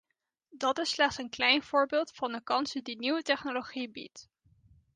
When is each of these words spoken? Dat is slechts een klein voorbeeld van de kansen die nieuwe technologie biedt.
Dat 0.49 0.77
is 0.77 0.89
slechts 0.89 1.17
een 1.17 1.29
klein 1.29 1.63
voorbeeld 1.63 2.11
van 2.11 2.31
de 2.31 2.43
kansen 2.43 2.83
die 2.83 2.97
nieuwe 2.99 3.21
technologie 3.21 3.89
biedt. 3.89 4.29